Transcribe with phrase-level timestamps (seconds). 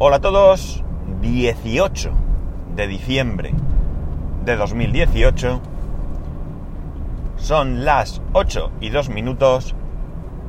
[0.00, 0.84] Hola a todos,
[1.22, 2.12] 18
[2.76, 3.52] de diciembre
[4.44, 5.60] de 2018.
[7.36, 9.74] Son las 8 y 2 minutos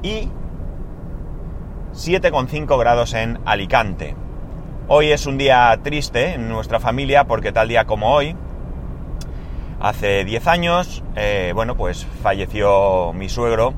[0.04, 0.30] y
[1.96, 4.16] 7,5 grados en Alicante.
[4.88, 8.36] Hoy es un día triste en nuestra familia porque tal día como hoy,
[9.80, 13.74] hace 10 años, eh, bueno, pues falleció mi suegro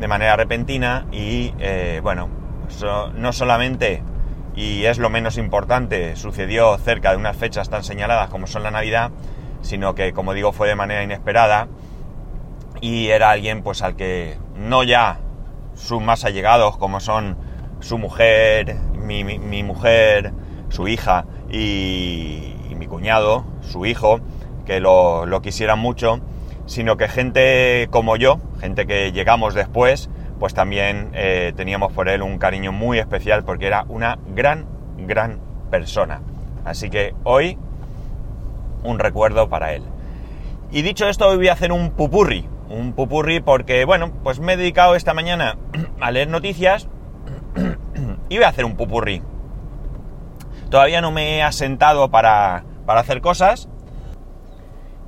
[0.00, 2.28] de manera repentina y, eh, bueno,
[3.14, 4.02] no solamente,
[4.56, 8.70] y es lo menos importante, sucedió cerca de unas fechas tan señaladas como son la
[8.70, 9.10] Navidad,
[9.60, 11.68] sino que, como digo, fue de manera inesperada
[12.80, 15.18] y era alguien pues al que no ya
[15.74, 17.36] sus más allegados como son
[17.80, 20.32] su mujer, mi, mujer,
[20.70, 24.20] su hija y, mi cuñado, su hijo,
[24.64, 26.20] que lo, lo quisieran mucho,
[26.64, 32.22] sino que gente como yo, gente que llegamos después, pues también eh, teníamos por él
[32.22, 34.66] un cariño muy especial porque era una gran,
[34.98, 35.40] gran
[35.70, 36.20] persona.
[36.64, 37.58] Así que hoy
[38.82, 39.82] un recuerdo para él.
[40.70, 42.48] Y dicho esto, hoy voy a hacer un pupurri.
[42.68, 45.56] Un pupurri porque, bueno, pues me he dedicado esta mañana
[46.00, 46.88] a leer noticias
[48.28, 49.22] y voy a hacer un pupurri.
[50.70, 53.68] Todavía no me he asentado para, para hacer cosas.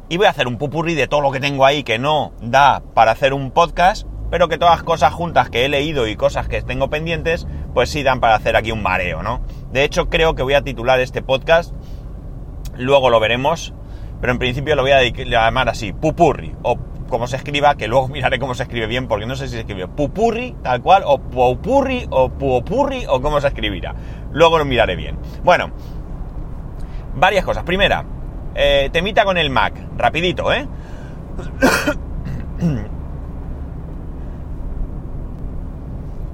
[0.09, 2.83] Y voy a hacer un pupurri de todo lo que tengo ahí que no da
[2.95, 6.63] para hacer un podcast pero que todas cosas juntas que he leído y cosas que
[6.63, 9.41] tengo pendientes, pues sí dan para hacer aquí un mareo, ¿no?
[9.73, 11.75] De hecho, creo que voy a titular este podcast,
[12.77, 13.75] luego lo veremos,
[14.21, 18.09] pero en principio lo voy a llamar así, Pupurri, o como se escriba, que luego
[18.13, 21.19] miraré cómo se escribe bien, porque no sé si se escribe Pupurri, tal cual, o
[21.19, 23.95] Pupurri, o Pupurri, o cómo se escribirá.
[24.33, 25.19] Luego lo miraré bien.
[25.43, 25.71] Bueno,
[27.15, 27.65] varias cosas.
[27.65, 28.05] Primera,
[28.55, 30.67] eh, temita con el Mac, rapidito, ¿eh?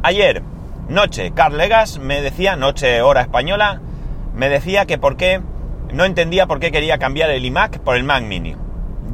[0.06, 0.42] Ayer,
[0.90, 3.80] noche, Carl Legas me decía, noche hora española,
[4.34, 5.40] me decía que por qué,
[5.94, 8.54] no entendía por qué quería cambiar el iMac por el Mac Mini.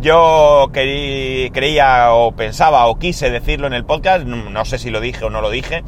[0.01, 5.27] Yo creía o pensaba o quise decirlo en el podcast, no sé si lo dije
[5.27, 5.85] o no lo dije,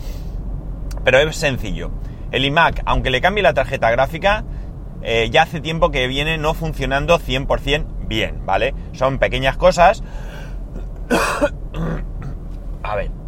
[1.03, 1.91] pero es sencillo.
[2.31, 4.45] El iMac, aunque le cambie la tarjeta gráfica,
[5.03, 8.73] eh, ya hace tiempo que viene no funcionando 100% bien, ¿vale?
[8.93, 10.05] Son pequeñas cosas.
[12.85, 13.22] A ver.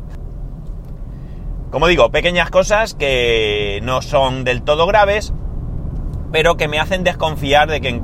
[1.74, 5.34] Como digo, pequeñas cosas que no son del todo graves,
[6.30, 8.00] pero que me hacen desconfiar de que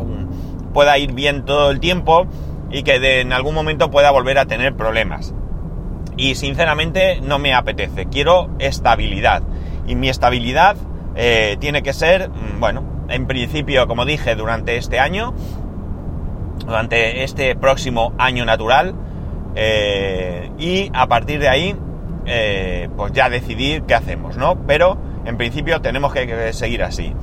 [0.75, 2.27] pueda ir bien todo el tiempo
[2.73, 5.33] y que en algún momento pueda volver a tener problemas.
[6.17, 9.45] Y sinceramente no me apetece, quiero estabilidad.
[9.87, 10.77] Y mi estabilidad
[11.15, 15.33] eh, tiene que ser, mm, bueno, en principio, como dije, durante este año,
[16.67, 18.97] durante este próximo año natural,
[19.55, 21.77] eh, y a partir de ahí
[22.27, 24.67] eh, pues ya decidir qué hacemos, ¿no?
[24.67, 27.15] Pero en principio tenemos que seguir así.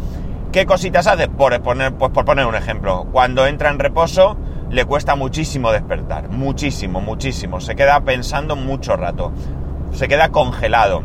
[0.52, 1.28] ¿Qué cositas hace?
[1.28, 4.38] Por poner, pues por poner un ejemplo, cuando entra en reposo
[4.70, 7.60] le cuesta muchísimo despertar, muchísimo, muchísimo.
[7.60, 9.32] Se queda pensando mucho rato,
[9.92, 11.04] se queda congelado.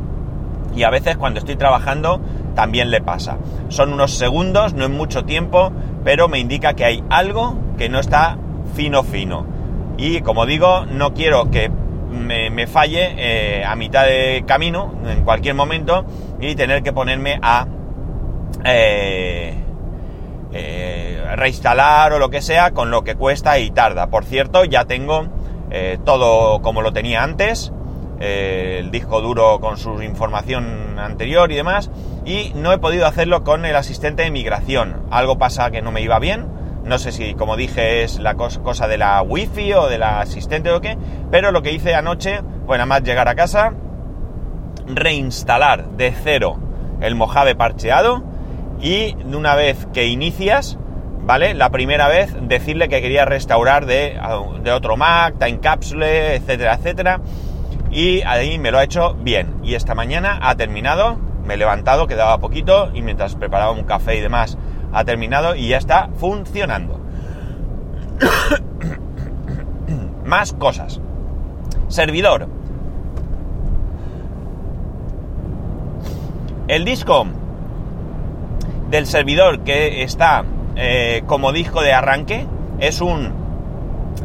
[0.74, 2.20] Y a veces cuando estoy trabajando
[2.54, 3.36] también le pasa.
[3.68, 5.72] Son unos segundos, no es mucho tiempo,
[6.04, 8.38] pero me indica que hay algo que no está
[8.74, 9.46] fino fino.
[9.96, 11.70] Y como digo, no quiero que
[12.12, 16.04] me, falle eh, a mitad de camino, en cualquier momento,
[16.40, 17.66] y tener que ponerme a
[18.64, 19.54] eh,
[20.52, 24.08] eh, reinstalar o lo que sea, con lo que cuesta y tarda.
[24.08, 25.28] Por cierto, ya tengo
[26.04, 27.72] todo como lo tenía antes,
[28.20, 31.90] el disco duro con su información anterior y demás,
[32.26, 35.06] y no he podido hacerlo con el asistente de migración.
[35.10, 36.61] Algo pasa que no me iba bien
[36.92, 40.70] no sé si, como dije, es la cosa de la wifi o de la asistente
[40.70, 40.98] o qué,
[41.30, 43.72] pero lo que hice anoche nada más llegar a casa,
[44.86, 46.58] reinstalar de cero
[47.00, 48.22] el Mojave parcheado
[48.78, 50.76] y una vez que inicias,
[51.22, 51.54] ¿vale?
[51.54, 54.20] La primera vez decirle que quería restaurar de,
[54.62, 57.20] de otro Mac, Time Capsule, etcétera, etcétera.
[57.90, 59.54] Y ahí me lo ha hecho bien.
[59.62, 61.16] Y esta mañana ha terminado,
[61.46, 64.58] me he levantado, quedaba poquito y mientras preparaba un café y demás
[64.92, 67.00] ha terminado y ya está funcionando.
[70.24, 71.00] Más cosas.
[71.88, 72.48] Servidor.
[76.68, 77.26] El disco
[78.90, 80.44] del servidor que está
[80.76, 82.46] eh, como disco de arranque
[82.78, 83.32] es un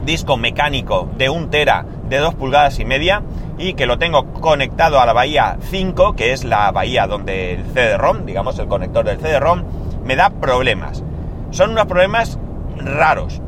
[0.06, 3.24] disco mecánico de un tera de 2 pulgadas y media
[3.58, 7.66] y que lo tengo conectado a la bahía 5 que es la bahía donde el
[7.66, 9.64] CD-ROM digamos el conector del CD-ROM
[10.08, 11.04] me da problemas.
[11.52, 12.40] Son unos problemas
[12.78, 13.42] raros,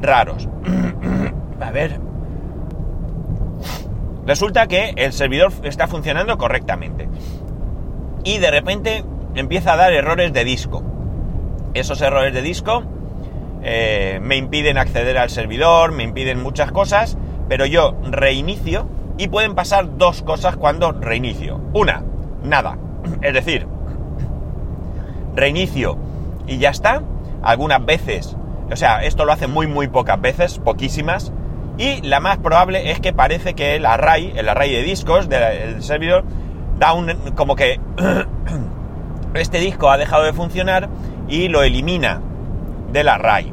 [0.00, 0.48] raros.
[1.60, 2.00] A ver.
[4.26, 7.08] Resulta que el servidor está funcionando correctamente.
[8.24, 9.04] Y de repente
[9.34, 10.82] empieza a dar errores de disco.
[11.74, 12.82] Esos errores de disco
[13.62, 17.18] eh, me impiden acceder al servidor, me impiden muchas cosas,
[17.48, 18.88] pero yo reinicio
[19.18, 21.60] y pueden pasar dos cosas cuando reinicio.
[21.74, 22.02] Una,
[22.42, 22.78] nada.
[23.22, 23.66] Es decir,
[25.34, 25.96] reinicio
[26.46, 27.02] y ya está.
[27.42, 28.36] Algunas veces,
[28.70, 31.32] o sea, esto lo hace muy muy pocas veces, poquísimas.
[31.78, 35.82] Y la más probable es que parece que el array, el array de discos del
[35.82, 36.24] servidor,
[36.78, 37.80] da un como que
[39.34, 40.88] este disco ha dejado de funcionar
[41.28, 42.20] y lo elimina
[42.92, 43.52] del array.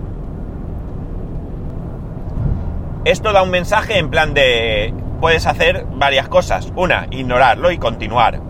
[3.06, 6.71] Esto da un mensaje en plan de puedes hacer varias cosas.
[6.75, 8.41] Una, ignorarlo y continuar.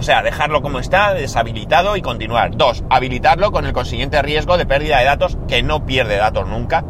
[0.00, 2.56] O sea, dejarlo como está, deshabilitado y continuar.
[2.56, 6.86] Dos, habilitarlo con el consiguiente riesgo de pérdida de datos, que no pierde datos nunca.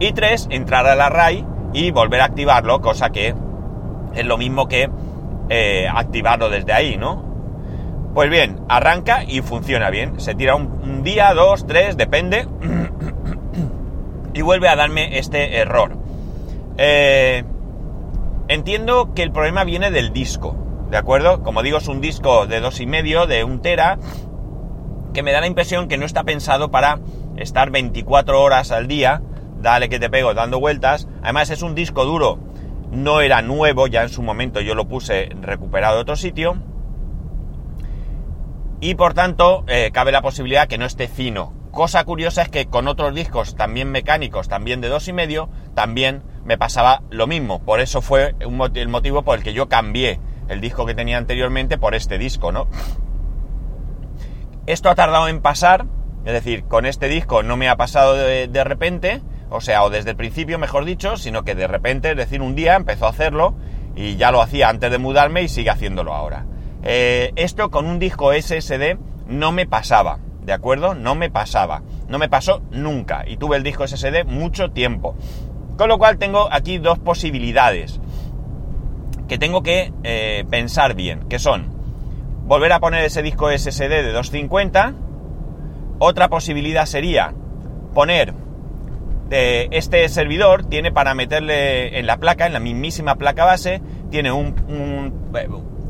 [0.00, 3.36] Y tres, entrar al array y volver a activarlo, cosa que
[4.16, 4.90] es lo mismo que
[5.48, 8.10] eh, activarlo desde ahí, ¿no?
[8.12, 10.18] Pues bien, arranca y funciona bien.
[10.18, 12.48] Se tira un, día, dos, tres, depende.
[14.34, 15.96] y vuelve a darme este error.
[16.78, 17.44] Eh,
[18.48, 21.42] entiendo que el problema viene del disco, ¿de acuerdo?
[21.42, 23.98] Como digo, es un disco de dos y medio, de un tera,
[25.12, 27.00] que me da la impresión que no está pensado para
[27.36, 29.22] estar 24 horas al día,
[29.60, 31.08] dale que te pego dando vueltas.
[31.22, 32.38] Además es un disco duro,
[32.90, 36.56] no era nuevo, ya en su momento yo lo puse recuperado de otro sitio
[38.80, 41.52] y por tanto eh, cabe la posibilidad que no esté fino.
[41.70, 46.22] Cosa curiosa es que con otros discos también mecánicos, también de dos y medio, también
[46.44, 47.60] me pasaba lo mismo.
[47.62, 51.78] Por eso fue el motivo por el que yo cambié el disco que tenía anteriormente
[51.78, 52.68] por este disco, ¿no?
[54.66, 55.86] Esto ha tardado en pasar,
[56.24, 60.10] es decir, con este disco no me ha pasado de, repente, o sea, o desde
[60.10, 63.54] el principio, mejor dicho, sino que de repente, es decir, un día empezó a hacerlo
[63.94, 66.46] y ya lo hacía antes de mudarme y sigue haciéndolo ahora.
[66.82, 68.98] Eh, esto con un disco SSD
[69.28, 70.94] no me pasaba, ¿de acuerdo?
[70.94, 71.82] No me pasaba.
[72.08, 73.24] No me pasó nunca.
[73.26, 75.16] Y tuve el disco SSD mucho tiempo.
[75.76, 78.00] Con lo cual tengo aquí dos posibilidades
[79.28, 81.74] que tengo que eh, pensar bien, que son
[82.46, 84.94] volver a poner ese disco SSD de 250.
[85.98, 87.34] Otra posibilidad sería
[87.94, 88.34] poner
[89.28, 93.80] de este servidor, tiene para meterle en la placa, en la mismísima placa base,
[94.10, 94.54] tiene un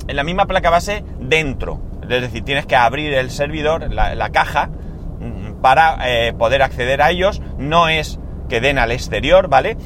[0.08, 1.80] en la misma placa base dentro.
[2.02, 7.10] Es decir, tienes que abrir el servidor, la, caja, mm, para eh, poder acceder a
[7.10, 7.42] ellos.
[7.58, 9.76] No es que den al exterior, ¿vale?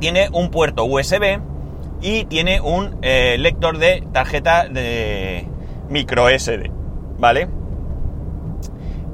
[0.00, 1.40] Tiene un puerto USB
[2.02, 5.46] y tiene un eh, lector de tarjeta de
[5.88, 6.70] micro SD,
[7.18, 7.48] ¿vale?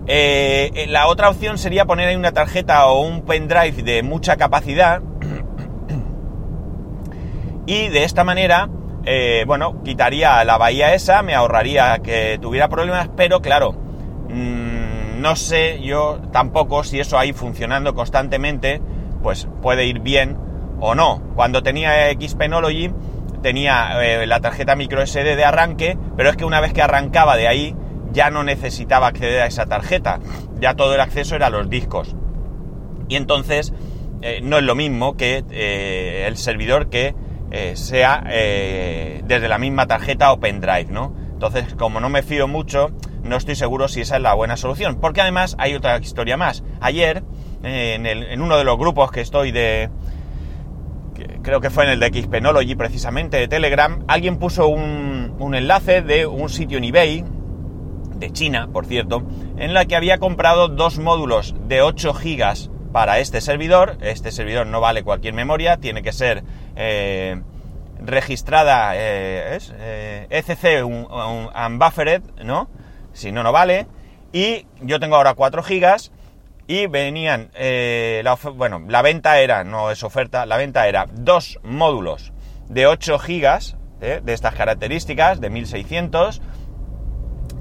[0.06, 5.02] Eh, la otra opción sería poner ahí una tarjeta o un pendrive de mucha capacidad
[7.66, 8.70] y de esta manera
[9.04, 13.72] eh, bueno, quitaría la bahía esa, me ahorraría que tuviera problemas, pero claro,
[14.28, 18.82] mm, no sé yo tampoco si eso ahí funcionando constantemente,
[19.22, 20.36] pues puede ir bien
[20.80, 21.22] o no.
[21.34, 22.92] Cuando tenía Xpenology
[23.42, 27.36] tenía eh, la tarjeta micro SD de arranque, pero es que una vez que arrancaba
[27.36, 27.76] de ahí
[28.12, 30.18] ya no necesitaba acceder a esa tarjeta,
[30.60, 32.16] ya todo el acceso era a los discos.
[33.08, 33.72] Y entonces
[34.22, 35.44] eh, no es lo mismo que
[36.26, 37.14] el servidor que
[37.50, 41.14] eh, sea eh, desde la misma tarjeta o pendrive, ¿no?
[41.32, 42.90] Entonces, como no me fío mucho,
[43.22, 44.98] no estoy seguro si esa es la buena solución.
[45.00, 46.62] Porque además hay otra historia más.
[46.80, 47.22] Ayer,
[47.62, 47.94] eh,
[48.30, 49.88] en, uno de los grupos que estoy de...
[51.42, 56.02] creo que fue en el de Xpenology precisamente, de Telegram, alguien puso un, un enlace
[56.02, 57.24] de un sitio en eBay,
[58.18, 59.22] de China, por cierto,
[59.56, 63.96] en la que había comprado dos módulos de 8 gigas para este servidor.
[64.00, 66.42] Este servidor no vale cualquier memoria, tiene que ser
[66.76, 67.40] eh,
[68.00, 71.06] registrada, eh, es eh, e un,
[71.54, 72.68] unbuffered, ¿no?
[73.12, 73.86] Si no, no vale.
[74.32, 76.12] Y yo tengo ahora 4 gigas
[76.68, 82.32] y venían, la, bueno, la venta era, no es oferta, la venta era dos módulos
[82.68, 86.40] de 8 gigas de estas características, de 1600,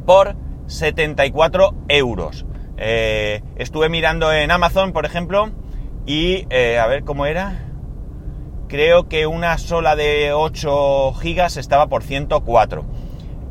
[0.06, 0.36] por
[0.68, 2.46] 74 euros.
[2.78, 5.52] estuve mirando en Amazon, por ejemplo,
[6.06, 7.68] y a ver cómo era
[8.68, 12.86] creo que una sola de 8 gigas estaba por 104.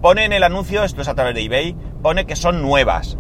[0.03, 3.19] Pone en el anuncio, esto es a través de eBay, pone que son nuevas.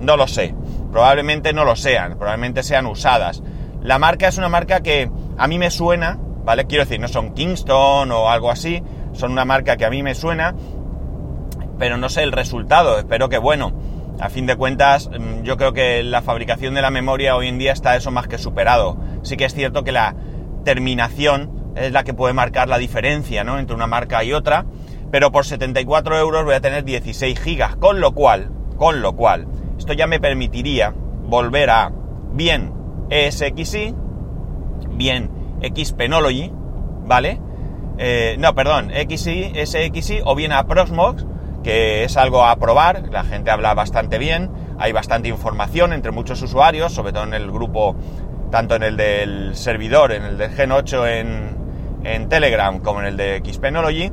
[0.00, 0.54] No lo sé.
[0.90, 3.42] Probablemente no lo sean, probablemente sean usadas.
[3.82, 6.66] La marca es una marca que a mí me suena, ¿vale?
[6.66, 10.14] Quiero decir, no son Kingston o algo así, son una marca que a mí me
[10.14, 10.54] suena,
[11.78, 13.72] pero no sé el resultado, espero que bueno.
[14.20, 17.56] A fin de cuentas, mm, yo creo que la fabricación de la memoria hoy en
[17.56, 20.14] día está eso más que superado sí que es cierto que la
[20.64, 23.58] terminación es la que puede marcar la diferencia ¿no?
[23.58, 24.66] entre una marca y otra,
[25.10, 29.46] pero por 74 euros voy a tener 16 gigas, con lo cual, con lo cual,
[29.80, 31.90] esto ya me permitiría volver a
[32.32, 32.70] bien
[33.08, 33.94] ESXi,
[34.90, 35.30] bien
[35.74, 36.52] Xpenology,
[37.06, 37.40] ¿vale?
[37.96, 41.24] Eh, no, perdón, XI, SXI o bien a Proxmox,
[41.62, 46.42] que es algo a probar, la gente habla bastante bien, hay bastante información entre muchos
[46.42, 47.96] usuarios, sobre todo en el grupo,
[48.50, 51.56] tanto en el del servidor, en el del Gen 8 en,
[52.04, 54.12] en Telegram, como en el de Xpenology,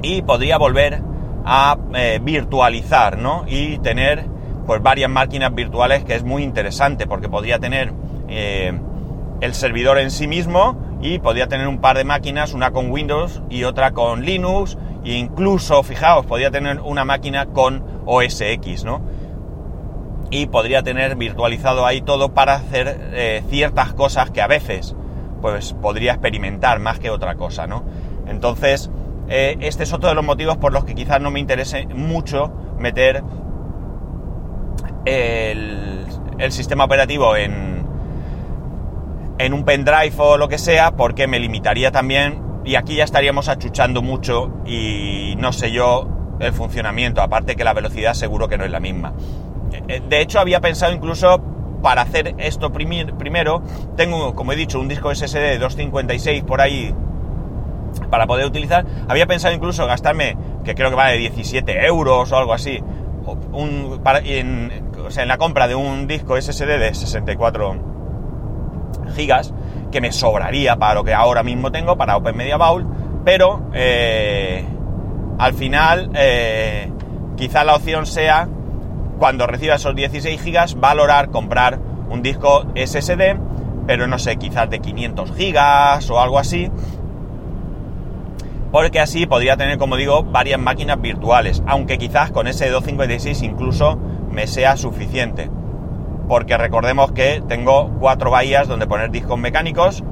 [0.00, 1.02] y podría volver
[1.44, 3.44] a eh, virtualizar, ¿no?
[3.46, 4.37] Y tener
[4.68, 7.90] pues varias máquinas virtuales que es muy interesante porque podría tener
[8.28, 8.78] eh,
[9.40, 13.40] el servidor en sí mismo y podría tener un par de máquinas, una con Windows
[13.48, 19.00] y otra con Linux e incluso, fijaos, podría tener una máquina con OS X, ¿no?
[20.30, 24.94] Y podría tener virtualizado ahí todo para hacer eh, ciertas cosas que a veces
[25.40, 27.84] pues podría experimentar más que otra cosa, ¿no?
[28.26, 28.90] Entonces,
[29.30, 32.52] eh, este es otro de los motivos por los que quizás no me interese mucho
[32.78, 33.22] meter
[35.08, 37.84] el, sistema operativo en,
[39.38, 43.48] en un pendrive o lo que sea, porque me limitaría también, y aquí ya estaríamos
[43.48, 46.08] achuchando mucho y no sé yo
[46.40, 49.14] el funcionamiento, aparte que la velocidad seguro que no es la misma.
[49.88, 51.42] Eh, de hecho, había pensado incluso
[51.82, 53.62] para hacer esto primero,
[53.96, 56.94] tengo, como he dicho, un disco SSD de 256 por ahí
[58.10, 58.84] para poder utilizar.
[59.08, 62.82] Había pensado incluso gastarme, que creo que vale 17 euros o algo así,
[64.24, 67.76] en, o en la compra de un disco SSD de 64
[69.14, 69.52] gigas,
[69.90, 72.86] que me sobraría para lo que ahora mismo tengo, para Open Media Vault,
[73.24, 74.64] pero eh,
[75.38, 76.90] al final eh,
[77.36, 78.48] quizá la opción sea,
[79.18, 81.78] cuando reciba esos 16 gigas, valorar comprar
[82.10, 83.36] un disco SSD,
[83.86, 86.70] pero no sé, quizás de 500 gigas o algo así,
[88.70, 93.98] porque así podría tener, como digo, varias máquinas virtuales, aunque quizás con ese 256 incluso
[94.30, 95.50] me sea suficiente.
[96.28, 100.04] Porque recordemos que tengo cuatro bahías donde poner discos mecánicos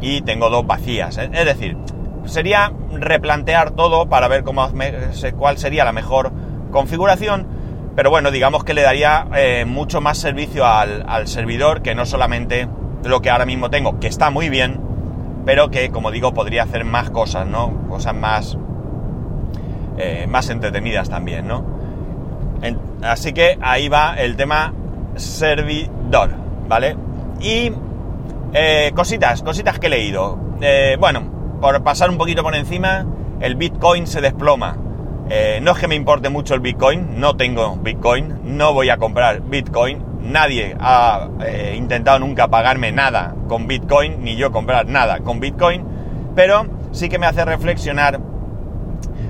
[0.00, 1.18] y tengo dos vacías.
[1.18, 1.76] Es decir,
[2.24, 4.68] sería replantear todo para ver cómo,
[5.36, 6.32] cuál sería la mejor
[6.70, 7.46] configuración,
[7.96, 12.06] pero bueno, digamos que le daría eh, mucho más servicio al, al servidor que no
[12.06, 12.68] solamente
[13.04, 14.80] lo que ahora mismo tengo, que está muy bien,
[15.46, 17.86] pero que, como digo, podría hacer más cosas, ¿no?
[17.88, 18.58] Cosas más,
[19.96, 21.74] eh, más entretenidas también, ¿no?
[23.02, 24.72] así que ahí va el tema
[25.14, 26.30] servidor,
[26.66, 26.96] ¿vale?
[27.40, 27.70] Y
[28.54, 30.38] eh, cositas, cositas que he leído.
[30.60, 33.06] Eh, bueno, por pasar un poquito por encima,
[33.40, 34.76] el Bitcoin se desploma.
[35.62, 39.42] no es que me importe mucho el Bitcoin, no tengo Bitcoin, no voy a comprar
[39.42, 45.40] Bitcoin, nadie ha eh, intentado nunca pagarme nada con Bitcoin, ni yo comprar nada con
[45.40, 45.84] Bitcoin,
[46.34, 48.20] pero sí que me hace reflexionar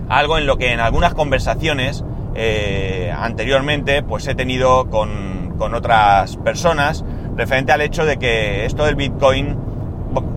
[0.08, 6.36] algo en lo que en algunas conversaciones eh, anteriormente pues he tenido con, con, otras
[6.36, 9.56] personas referente al hecho de que esto del Bitcoin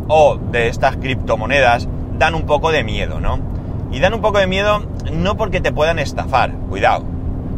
[0.08, 1.88] o de estas criptomonedas
[2.18, 3.40] dan un poco de miedo, ¿no?
[3.92, 7.06] Y dan un poco de miedo no porque te puedan estafar, cuidado,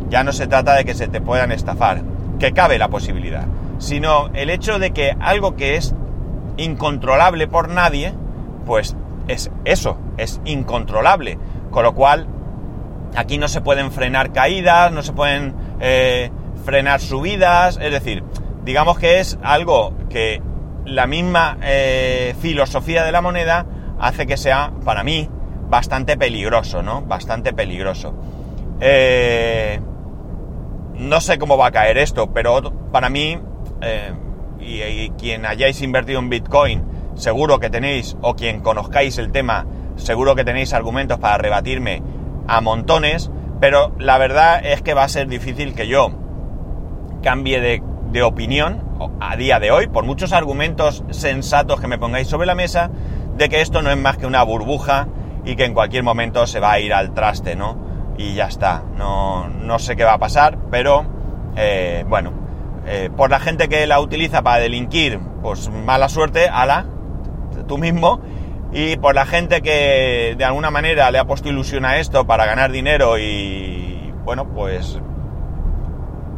[0.10, 2.04] ya no se trata de que se te puedan estafar,
[2.42, 3.46] que cabe la posibilidad,
[3.78, 5.94] sino el hecho de que algo que es
[6.58, 8.14] incontrolable por nadie,
[8.66, 11.38] pues es eso, es incontrolable.
[11.70, 12.26] Con lo cual,
[13.16, 16.32] aquí no se pueden frenar caídas, no se pueden eh,
[16.66, 18.24] frenar subidas, es decir,
[18.66, 20.42] digamos que es algo que
[20.84, 23.68] la misma eh, filosofía de la moneda
[24.00, 25.30] hace que sea, para mí,
[25.70, 27.04] bastante peligroso, ¿no?
[27.04, 28.16] Bastante peligroso.
[28.80, 29.80] Eh,
[31.02, 33.40] no sé cómo va a caer esto, pero para mí,
[33.82, 34.14] eh,
[34.60, 36.84] y, quien hayáis invertido en Bitcoin,
[37.16, 39.66] seguro que tenéis, o quien conozcáis el tema,
[39.96, 42.04] seguro que tenéis argumentos para rebatirme
[42.48, 46.12] a montones, pero la verdad es que va a ser difícil que yo
[47.24, 47.82] cambie de,
[48.12, 48.84] de opinión
[49.20, 52.92] a día de hoy, por muchos argumentos sensatos que me pongáis sobre la mesa,
[53.38, 55.08] de que esto no es más que una burbuja
[55.46, 57.91] y que en cualquier momento se va a ir al traste, ¿no?
[58.22, 58.84] Y ya está.
[58.98, 61.06] No, no sé qué va a pasar, pero
[61.56, 62.32] eh, bueno,
[62.86, 66.86] eh, por la gente que la utiliza para delinquir, pues mala suerte, ala,
[67.68, 68.22] tú mismo.
[68.74, 72.46] Y por la gente que de alguna manera le ha puesto ilusión a esto para
[72.46, 75.00] ganar dinero y, bueno, pues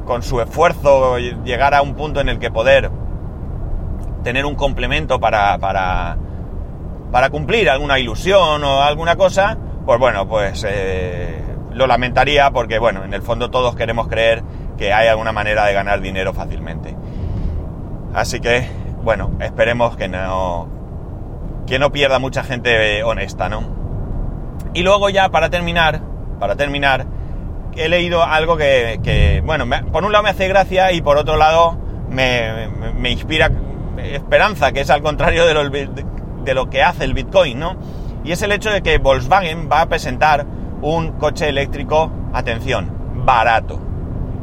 [0.05, 2.89] con su esfuerzo llegar a un punto en el que poder
[4.23, 6.17] tener un complemento para, para,
[7.11, 13.03] para cumplir alguna ilusión o alguna cosa, pues bueno, pues eh, lo lamentaría porque, bueno,
[13.03, 14.43] en el fondo todos queremos creer
[14.77, 16.95] que hay alguna manera de ganar dinero fácilmente.
[18.13, 18.67] Así que,
[19.03, 20.67] bueno, esperemos que no,
[21.67, 23.63] que no pierda mucha gente honesta, ¿no?
[24.73, 26.01] Y luego ya para terminar,
[26.39, 27.05] para terminar,
[27.75, 31.77] he leído algo que, bueno, por un lado me hace gracia y por otro lado
[32.09, 33.51] me, me, inspira
[33.97, 35.53] esperanza, que es al contrario de
[36.43, 37.77] de lo que hace el Bitcoin, ¿no?
[38.23, 40.45] Y es el hecho de que Volkswagen va a presentar
[40.83, 42.91] un coche eléctrico, atención,
[43.25, 43.79] barato.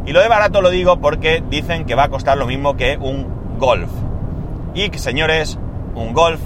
[0.07, 2.97] Y lo de barato lo digo porque dicen que va a costar lo mismo que
[2.97, 3.91] un Golf.
[4.75, 5.59] Y señores,
[5.95, 6.41] un Golf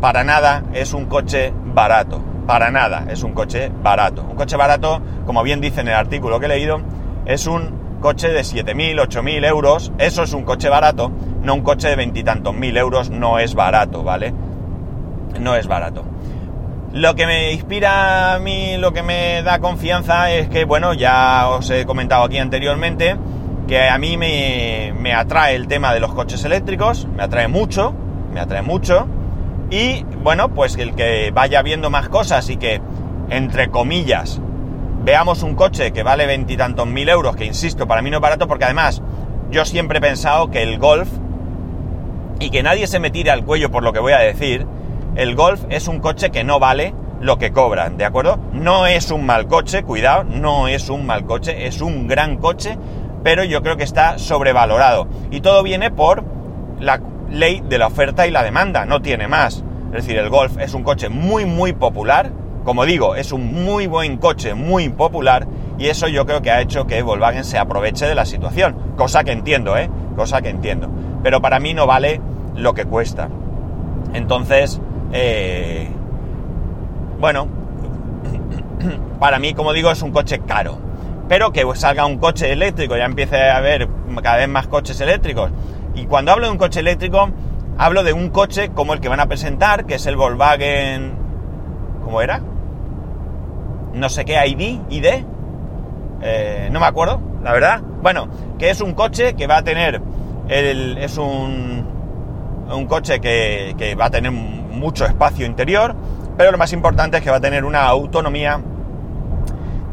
[0.00, 2.20] para nada es un coche barato.
[2.46, 4.26] Para nada es un coche barato.
[4.28, 6.80] Un coche barato, como bien dice en el artículo que he leído,
[7.24, 9.92] es un coche de 7.000, 8.000 euros.
[9.98, 11.12] Eso es un coche barato,
[11.42, 13.10] no un coche de veintitantos mil euros.
[13.10, 14.34] No es barato, ¿vale?
[15.38, 16.04] No es barato.
[16.96, 21.46] Lo que me inspira a mí, lo que me da confianza es que, bueno, ya
[21.50, 23.18] os he comentado aquí anteriormente,
[23.68, 27.92] que a mí me, me atrae el tema de los coches eléctricos, me atrae mucho,
[28.32, 29.06] me atrae mucho.
[29.68, 32.80] Y bueno, pues el que vaya viendo más cosas y que,
[33.28, 34.40] entre comillas,
[35.04, 38.48] veamos un coche que vale veintitantos mil euros, que insisto, para mí no es barato
[38.48, 39.02] porque además
[39.50, 41.10] yo siempre he pensado que el Golf,
[42.40, 44.66] y que nadie se me tire al cuello por lo que voy a decir,
[45.16, 48.38] el Golf es un coche que no vale lo que cobran, ¿de acuerdo?
[48.52, 52.78] No es un mal coche, cuidado, no es un mal coche, es un gran coche,
[53.24, 55.08] pero yo creo que está sobrevalorado.
[55.30, 56.24] Y todo viene por
[56.78, 59.64] la ley de la oferta y la demanda, no tiene más.
[59.86, 62.30] Es decir, el Golf es un coche muy, muy popular.
[62.64, 65.46] Como digo, es un muy buen coche, muy popular.
[65.78, 68.76] Y eso yo creo que ha hecho que Volkswagen se aproveche de la situación.
[68.96, 69.88] Cosa que entiendo, ¿eh?
[70.16, 70.90] Cosa que entiendo.
[71.22, 72.20] Pero para mí no vale
[72.54, 73.28] lo que cuesta.
[74.12, 74.80] Entonces,
[75.12, 75.88] eh,
[77.18, 77.48] bueno,
[79.20, 80.78] para mí, como digo, es un coche caro.
[81.28, 83.88] Pero que salga un coche eléctrico, ya empiece a haber
[84.22, 85.50] cada vez más coches eléctricos
[85.96, 87.30] y cuando hablo de un coche eléctrico,
[87.78, 91.14] hablo de un coche como el que van a presentar, que es el Volkswagen...
[92.04, 92.42] ¿Cómo era?
[93.94, 95.06] No sé qué ID, ID.
[96.22, 97.80] Eh, no me acuerdo, la verdad.
[97.80, 100.02] Bueno, que es un coche que va a tener...
[100.48, 101.86] El, es un,
[102.70, 104.30] un coche que, que va a tener
[104.76, 105.94] mucho espacio interior,
[106.36, 108.60] pero lo más importante es que va a tener una autonomía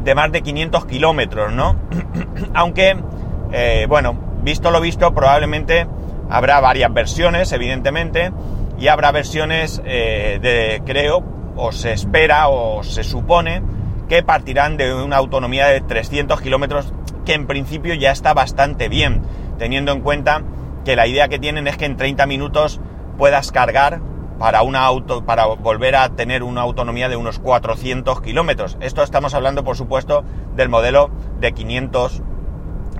[0.04, 1.76] de más de 500 kilómetros, ¿no?
[2.54, 2.96] Aunque,
[3.52, 5.86] eh, bueno, visto lo visto, probablemente
[6.28, 8.30] habrá varias versiones, evidentemente,
[8.78, 11.24] y habrá versiones eh, de, creo,
[11.56, 13.62] o se espera o se supone
[14.08, 16.92] que partirán de una autonomía de 300 kilómetros,
[17.24, 19.22] que en principio ya está bastante bien,
[19.58, 20.42] teniendo en cuenta
[20.84, 22.80] que la idea que tienen es que en 30 minutos
[23.16, 24.00] puedas cargar
[24.38, 28.76] para una auto, para volver a tener una autonomía de unos 400 kilómetros.
[28.80, 30.24] Esto estamos hablando, por supuesto,
[30.56, 32.22] del modelo de 500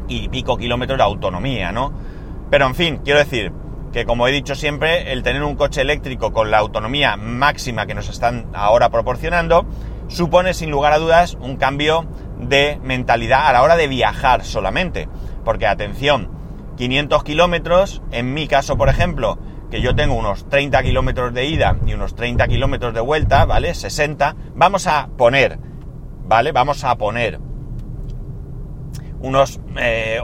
[0.09, 1.93] y pico kilómetros de autonomía, ¿no?
[2.51, 3.53] Pero en fin, quiero decir
[3.93, 7.95] que como he dicho siempre, el tener un coche eléctrico con la autonomía máxima que
[7.95, 9.67] nos están ahora proporcionando,
[10.09, 12.05] supone sin lugar a dudas un cambio
[12.41, 15.09] de mentalidad a la hora de viajar solamente.
[15.45, 16.29] Porque atención,
[16.77, 19.39] 500 kilómetros, en mi caso por ejemplo,
[19.75, 23.75] que yo tengo unos 30 kilómetros de ida y unos 30 kilómetros de vuelta, ¿vale?
[23.75, 25.59] 60, vamos a poner,
[26.29, 26.53] ¿vale?
[26.53, 27.41] Vamos a poner
[29.19, 29.59] unos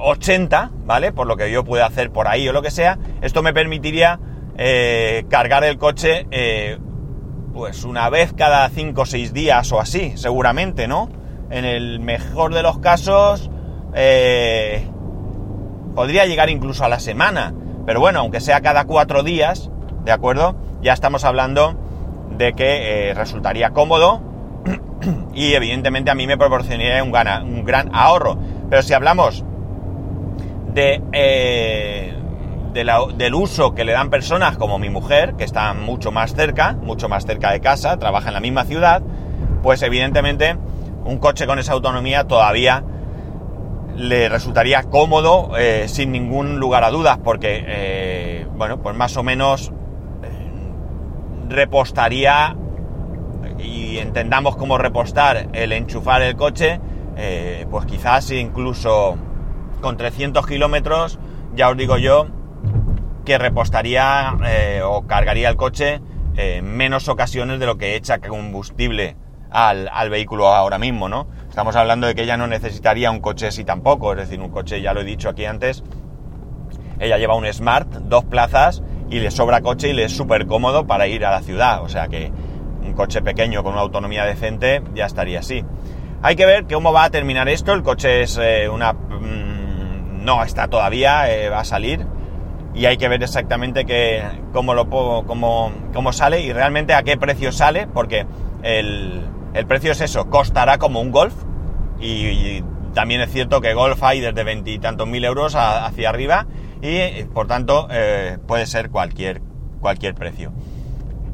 [0.00, 1.10] 80, eh, ¿vale?
[1.10, 2.96] Por lo que yo pueda hacer por ahí o lo que sea.
[3.22, 4.20] Esto me permitiría
[4.56, 6.78] eh, cargar el coche eh,
[7.52, 11.08] pues una vez cada 5 o 6 días o así, seguramente, ¿no?
[11.50, 13.50] En el mejor de los casos
[15.96, 17.52] podría llegar incluso a la semana.
[17.86, 19.70] Pero bueno, aunque sea cada 4 días,
[20.04, 20.56] ¿de acuerdo?
[20.82, 21.76] Ya estamos hablando
[22.36, 24.22] de que resultaría cómodo
[25.34, 27.12] y evidentemente a mí me proporcionaría un,
[27.48, 28.38] un gran ahorro.
[28.68, 29.44] Pero si hablamos
[30.72, 32.14] de, eh,
[32.72, 37.08] del uso que le dan personas como mi mujer, que están mucho más cerca, mucho
[37.08, 39.02] más cerca de casa, trabaja en la misma ciudad,
[39.62, 40.56] pues evidentemente
[41.04, 42.84] un coche con esa autonomía todavía
[44.00, 49.22] le resultaría cómodo eh, sin ningún lugar a dudas, porque, eh, bueno, pues más o
[49.22, 49.72] menos
[51.48, 52.56] repostaría,
[53.58, 56.80] y entendamos cómo repostar el enchufar el coche,
[57.16, 59.18] eh, pues quizás incluso
[59.80, 61.18] con 300 kilómetros,
[61.54, 62.28] ya os digo yo,
[63.24, 66.00] que repostaría eh, o cargaría el coche
[66.36, 69.16] en menos ocasiones de lo que echa combustible
[69.50, 71.26] al, vehículo ahora mismo, ¿no?
[71.50, 74.80] Estamos hablando de que ella no necesitaría un coche así tampoco, es decir, un coche,
[74.80, 75.82] ya lo he dicho aquí antes,
[77.00, 80.86] ella lleva un Smart, dos plazas, y le sobra coche y le es súper cómodo
[80.86, 82.30] para ir a la ciudad, o sea que
[82.82, 85.64] un coche pequeño con una autonomía decente ya estaría así.
[86.22, 87.72] Hay que ver cómo va a terminar esto.
[87.72, 88.92] El coche es eh, una...
[88.92, 92.06] Mm, no está todavía, eh, va a salir.
[92.74, 93.84] Y hay que ver exactamente
[94.52, 98.26] cómo, lo, cómo, cómo sale y realmente a qué precio sale, porque
[98.62, 101.34] el, el precio es eso, costará como un Golf
[102.00, 102.62] y,
[102.94, 106.46] también es cierto que Golf hay desde veintitantos mil euros hacia arriba
[106.82, 109.42] y por tanto eh, puede ser cualquier,
[109.80, 110.52] cualquier precio.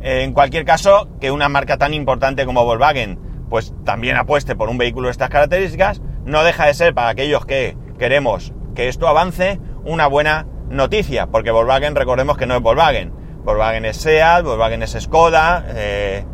[0.02, 4.76] En cualquier caso, que una marca tan importante como Volkswagen pues también apueste por un
[4.76, 9.61] vehículo de estas características, no deja de ser para aquellos que queremos que esto avance
[9.85, 13.12] una buena noticia, porque Volkswagen recordemos que no es Volkswagen,
[13.44, 16.24] Volkswagen es SEAT, Volkswagen es Skoda, eh,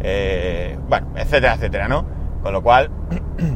[0.00, 2.06] eh, bueno, etcétera, etcétera, ¿no?
[2.42, 2.90] Con lo cual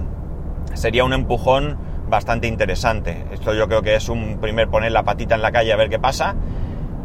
[0.75, 1.79] sería un empujón
[2.09, 3.25] bastante interesante.
[3.33, 5.89] Esto yo creo que es un primer poner la patita en la calle a ver
[5.89, 6.35] qué pasa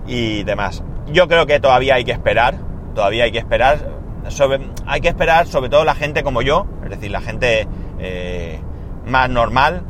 [0.05, 0.83] y demás.
[1.07, 2.55] Yo creo que todavía hay que esperar,
[2.93, 3.97] todavía hay que esperar.
[4.85, 7.65] Hay que esperar sobre todo la gente como yo, es decir, la gente
[7.97, 8.59] eh,
[9.05, 9.83] más normal.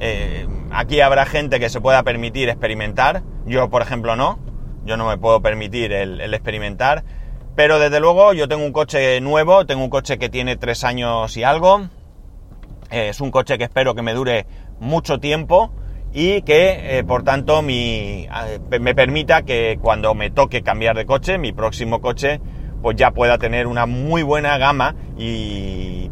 [0.00, 4.38] Eh, aquí habrá gente que se pueda permitir experimentar, yo por ejemplo no,
[4.86, 7.04] yo no me puedo permitir el experimentar,
[7.56, 11.36] pero desde luego yo tengo un coche nuevo, tengo un coche que tiene tres años
[11.36, 11.88] y algo,
[12.90, 14.46] es un coche que espero que me dure
[14.80, 15.72] mucho tiempo
[16.12, 18.28] y que eh, por tanto me
[18.94, 22.40] permita que cuando me toque cambiar de coche, mi próximo coche,
[22.82, 26.10] pues ya pueda tener una muy buena gama y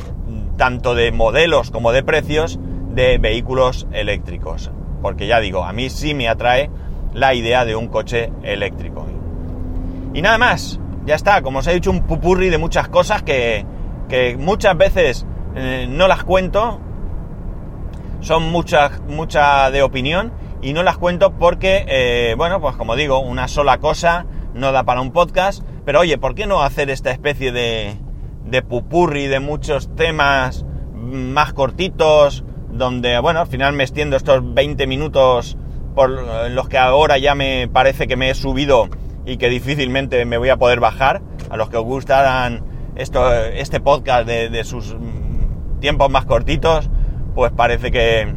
[0.57, 2.59] tanto de modelos como de precios
[2.91, 4.71] de vehículos eléctricos.
[5.03, 6.71] Porque ya digo, a mí sí me atrae
[7.13, 9.07] la idea de un coche eléctrico.
[10.15, 13.67] Y nada más, ya está, como os he dicho, un pupurri de muchas cosas que,
[14.09, 16.81] que muchas veces eh, no las cuento,
[18.21, 23.19] son muchas, mucha de opinión y no las cuento porque, eh, bueno, pues como digo,
[23.19, 27.11] una sola cosa no da para un podcast, pero oye, ¿por qué no hacer esta
[27.11, 27.97] especie de,
[28.45, 34.87] de pupurri de muchos temas más cortitos, donde, bueno, al final me extiendo estos 20
[34.87, 35.57] minutos
[35.95, 36.11] por
[36.51, 38.89] los que ahora ya me parece que me he subido
[39.25, 42.65] y que difícilmente me voy a poder bajar, a los que os gustaran
[42.97, 44.97] esto, este podcast de, de sus
[45.81, 46.91] tiempos más cortitos,
[47.35, 48.35] pues parece que,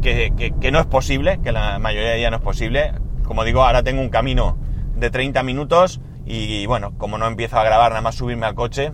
[0.00, 2.92] que, no es posible, que la mayoría ya no es posible.
[3.24, 4.56] Como digo, ahora tengo un camino
[4.96, 8.92] de 30 minutos y, bueno, como no empiezo a grabar, nada más subirme al coche.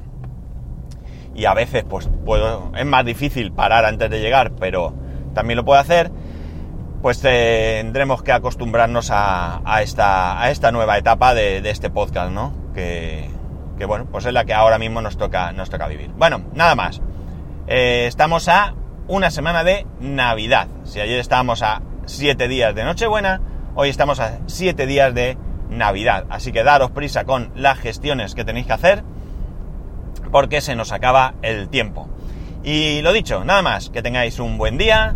[1.35, 4.95] Y a veces pues puedo, es más difícil parar antes de llegar, pero
[5.33, 6.11] también lo puedo hacer,
[7.03, 12.55] pues tendremos que acostumbrarnos a, esta, nueva etapa de, este podcast, ¿no?
[12.75, 13.29] Que,
[13.77, 16.11] que, bueno, pues es la que ahora mismo nos toca, nos toca vivir.
[16.17, 17.03] Bueno, nada más.
[17.67, 18.75] Eh, estamos a
[19.09, 20.69] una semana de Navidad.
[20.85, 23.41] Si ayer estábamos a 7 días de Nochebuena,
[23.75, 25.37] hoy estamos a 7 días de
[25.71, 26.27] Navidad.
[26.31, 29.03] Así que daros prisa con las gestiones que tenéis que hacer
[30.31, 32.09] porque se nos acaba el tiempo.
[32.63, 35.15] Y lo dicho, nada más, que tengáis un buen día.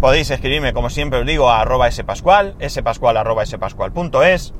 [0.00, 4.54] Podéis escribirme, como siempre os digo, a arroba spascual, spascual arroba spascual.es,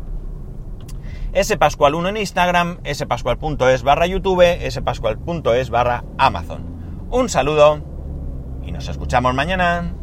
[1.33, 7.07] spascual1 en Instagram, spascual.es barra YouTube, spascual.es barra Amazon.
[7.11, 7.81] Un saludo
[8.65, 9.98] y nos escuchamos mañana.